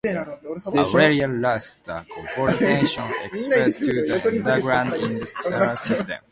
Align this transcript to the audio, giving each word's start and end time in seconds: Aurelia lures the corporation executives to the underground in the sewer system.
Aurelia 0.79 1.27
lures 1.27 1.77
the 1.83 2.03
corporation 2.09 3.03
executives 3.23 3.77
to 3.77 4.03
the 4.03 4.29
underground 4.29 4.95
in 4.95 5.19
the 5.19 5.27
sewer 5.27 5.71
system. 5.71 6.17